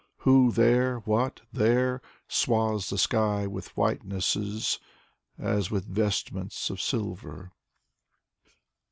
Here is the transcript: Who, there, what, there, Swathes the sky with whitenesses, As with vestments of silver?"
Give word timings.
Who, 0.21 0.51
there, 0.51 1.01
what, 1.01 1.41
there, 1.53 2.01
Swathes 2.27 2.89
the 2.89 2.97
sky 2.97 3.45
with 3.45 3.67
whitenesses, 3.77 4.79
As 5.37 5.69
with 5.69 5.85
vestments 5.85 6.71
of 6.71 6.81
silver?" 6.81 7.51